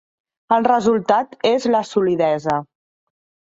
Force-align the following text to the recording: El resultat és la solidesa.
El 0.57 0.65
resultat 0.67 1.39
és 1.51 1.69
la 1.77 1.85
solidesa. 1.93 2.61